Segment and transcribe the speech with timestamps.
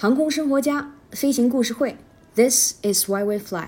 [0.00, 1.96] 航空生活家飞行故事会
[2.36, 3.66] ，This is why we fly。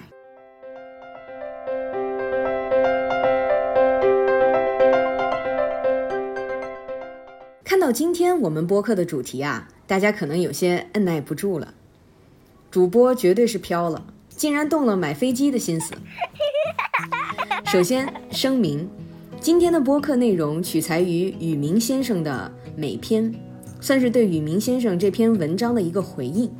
[7.65, 11.75] 看到今天我们播客的主题啊，大家可能有些按耐不住了。
[12.71, 15.95] 主播绝对是飘了，竟然动了买飞机的心思。
[17.65, 18.89] 首先声明，
[19.41, 23.35] 今天的播客内容取材于宇明先生的美篇，
[23.81, 26.51] 算是对宇明先生这篇文章的一个回应。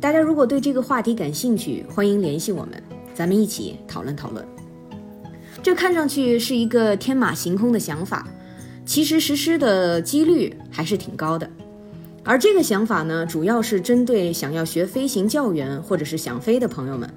[0.00, 2.82] 大家如果对这个话题感兴趣，欢迎联系我们，
[3.14, 4.44] 咱们一起讨论讨论。
[5.62, 8.26] 这看上去是一个天马行空的想法。
[8.86, 11.50] 其实实施的几率还是挺高的，
[12.24, 17.12] 而这个想法呢，主要是针对想要学飞行教员或者是想飞的朋友们。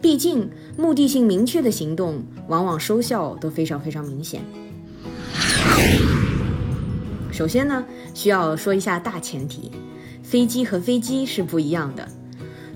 [0.00, 0.48] 毕竟
[0.78, 4.40] 目的性明确的行动，往往收效都非常非常明显。
[7.36, 9.70] 首先呢，需要说一下大前提：
[10.22, 12.08] 飞机和飞机是不一样的。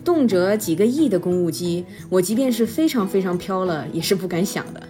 [0.05, 4.83] 动辄几个亿的公务机，我即便是非常非常飘了，也是不敢想的。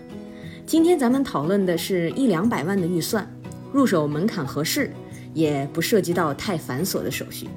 [0.67, 3.25] 今天咱们讨论的是一两百万的预算，
[3.73, 4.93] 入手门槛合适，
[5.35, 7.49] 也不涉及到太繁琐的手续。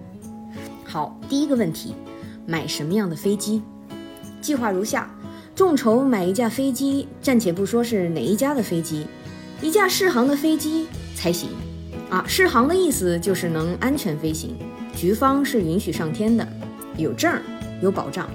[0.83, 1.95] 好，第一个问题，
[2.45, 3.63] 买什么样的飞机？
[4.39, 5.11] 计划如下：
[5.55, 9.07] 众筹买一架飞机，暂且不说是哪一家的飞机，
[9.63, 11.49] 一架适航的飞机才行。
[12.13, 14.55] 啊，适航的意思就是能安全飞行，
[14.95, 16.47] 局方是允许上天的，
[16.95, 17.41] 有证儿
[17.81, 18.29] 有保障。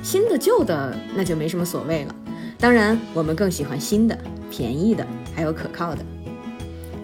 [0.00, 2.14] 新的旧的那就没什么所谓了。
[2.56, 4.16] 当然，我们更喜欢新的、
[4.48, 6.04] 便宜的，还有可靠的。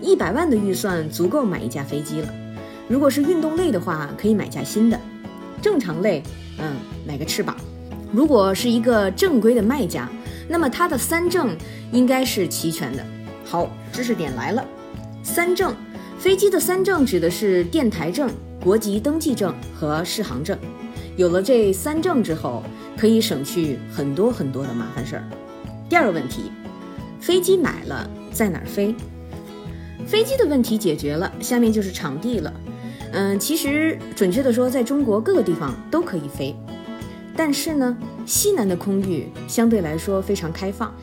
[0.01, 2.29] 一百万的预算足够买一架飞机了。
[2.87, 4.97] 如果是运动类的话，可以买架新的；
[5.61, 6.23] 正常类，
[6.59, 7.57] 嗯，买个翅膀。
[8.13, 10.09] 如果是一个正规的卖家，
[10.47, 11.57] 那么它的三证
[11.91, 13.05] 应该是齐全的。
[13.45, 14.65] 好，知识点来了。
[15.25, 15.75] 三证，
[16.19, 18.31] 飞机的三证指的是电台证、
[18.63, 20.59] 国籍登记证和适航证。
[21.17, 22.63] 有了这三证之后，
[22.97, 25.25] 可以省去很多很多的麻烦事儿。
[25.89, 26.51] 第二个问题，
[27.21, 28.95] 飞机买了在哪儿飞？
[30.07, 32.53] 飞机的问题解决了，下面就是场地了。
[33.13, 36.55] 嗯，其实准确的说，在中国各个地方都可以飞，
[37.37, 40.95] 但是呢，西南的空域相对来说非常开放。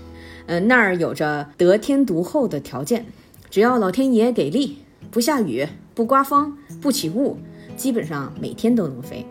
[0.47, 3.05] 嗯，那儿有着得天独厚的条件，
[3.49, 4.79] 只要老天爷给力，
[5.11, 7.37] 不下雨、不刮风、不起雾，
[7.75, 9.25] 基本上每天都能飞。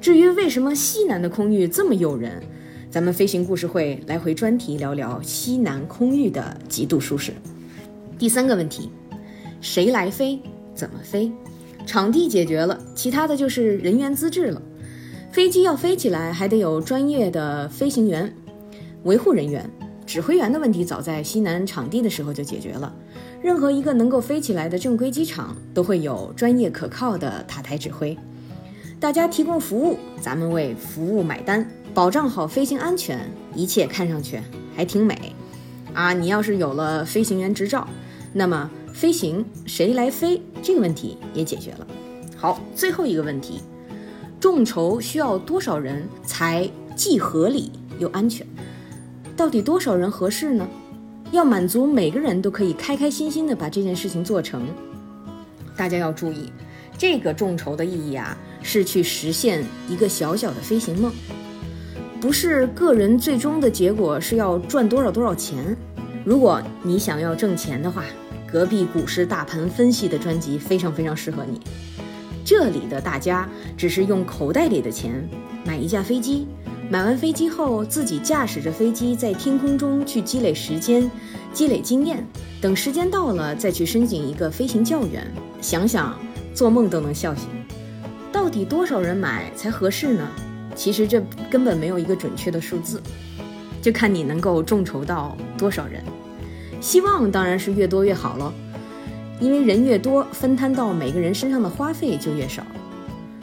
[0.00, 2.42] 至于为什么西南的空域这么诱人？
[2.90, 7.32] 咱们飞行故事会来回专题聊聊西南空域的极度舒适。
[8.18, 8.90] 第三个问题，
[9.60, 10.40] 谁来飞？
[10.74, 11.30] 怎么飞？
[11.84, 14.62] 场地解决了，其他的就是人员资质了。
[15.30, 18.34] 飞机要飞起来，还得有专业的飞行员、
[19.02, 19.68] 维护人员、
[20.08, 22.90] 指挥员的问题，早在西南场地的时候就解决了。
[23.42, 28.16] 任何一个能够飞起来的正规机场，都会有专业可靠的塔台指挥。
[28.98, 31.68] 大家提供服务，咱们为服务买单。
[31.92, 34.40] 保障好飞行安全，一切看上去
[34.74, 35.34] 还挺美，
[35.92, 36.14] 啊！
[36.14, 37.86] 你要是有了飞行员执照，
[38.32, 41.86] 那么飞行谁来飞这个问题也解决了。
[42.34, 43.60] 好，最后一个问题，
[44.40, 48.46] 众筹需要多少人才既合理又安全？
[49.38, 50.68] 到底多少人合适呢？
[51.30, 54.66] 要满足每个人都可以开开心心的把这件事情做成，
[55.76, 56.50] 大家要注意，
[56.98, 61.12] 这个众筹的意义啊，是去实现一个小小的飞行梦。
[62.20, 65.76] 不是个人最终的结果是要赚多少多少钱。
[66.24, 68.02] 如果你想要挣钱的话，
[68.50, 71.60] 隔壁股市大盘分析的专辑非常非常适合你。
[72.44, 75.28] 这里的大家只是用口袋里的钱
[75.64, 76.48] 买一架飞机，
[76.90, 81.10] 买完飞机后自己驾驶着飞机在天空中去积累时间、
[81.52, 82.26] 积累经验，
[82.62, 85.30] 等时间到了再去申请一个飞行教员。
[85.60, 86.18] 想想
[86.54, 87.46] 做梦都能笑醒。
[88.32, 90.26] 到底多少人买才合适呢？
[90.74, 93.02] 其实这根本没有一个准确的数字，
[93.82, 96.02] 就看你能够众筹到多少人。
[96.80, 98.50] 希望当然是越多越好了，
[99.40, 102.62] 因为人越多，分摊到每个人身上的花费就越少。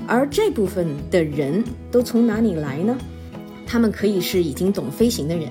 [0.08, 2.98] 而这部分的人都从哪里来呢？
[3.66, 5.50] 他们可以是已经懂飞行的人，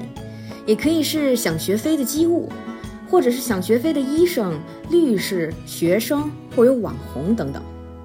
[0.66, 2.48] 也可以是想学飞的机务，
[3.10, 4.58] 或者是想学飞的医生、
[4.90, 7.62] 律师、学生或有网红等等。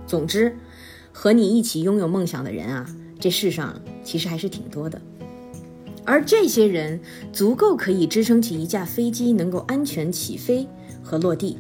[0.08, 0.56] 总之，
[1.12, 2.86] 和你一起拥有梦想的人啊。
[3.22, 5.02] 这世上其实还是挺多的，
[6.06, 6.98] 而这些人
[7.34, 10.66] 足够可以支撑起一架飞机能够安全起飞
[11.04, 11.58] 和落地，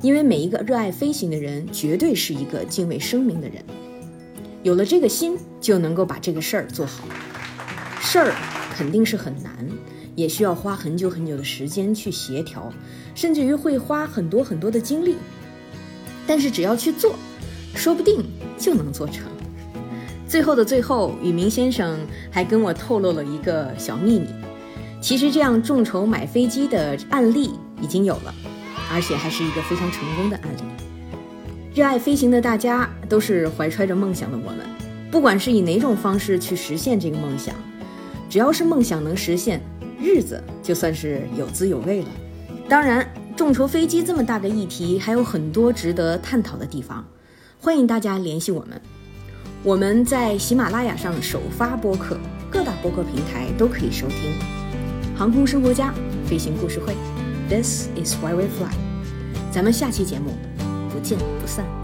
[0.00, 3.62] 因为每一个热爱飞行的人绝对是一个敬畏生命的人，
[4.62, 7.04] 有了这个心就能够把这个事儿做好。
[8.08, 8.32] 事儿
[8.72, 9.52] 肯定是很难，
[10.14, 12.72] 也需要花很久很久的时间去协调，
[13.16, 15.16] 甚至于会花很多很多的精力，
[16.24, 17.16] 但是只要去做，
[17.74, 18.24] 说不定
[18.56, 19.24] 就能做成。
[20.28, 21.98] 最后的最后，宇明先生
[22.30, 24.28] 还跟我透露了一个小秘密，
[25.00, 28.32] 其实这样众筹买飞机的案例已经有了，
[28.92, 30.62] 而且还是一个非常成功的案例。
[31.74, 34.60] 热爱飞行的大家都是怀揣着梦想的我们，
[35.10, 37.52] 不管是以哪种方式去实现这个梦想，
[38.28, 39.60] 只要是梦想能实现，
[40.00, 42.08] 日子就算是有滋有味了。
[42.68, 47.06] 当然，众筹飞机这么大个议题，还有很多值得探讨的地方，
[47.60, 48.80] 欢迎大家联系我们。
[49.62, 52.16] 我们在喜马拉雅上首发播客，
[52.50, 54.32] 各大播客平台都可以收听。
[55.16, 55.94] 航空生活家
[56.26, 56.94] 飞行故事会
[57.48, 58.74] ，This is why we fly。
[59.50, 60.32] 咱们下期节目
[60.92, 61.75] 不见不散。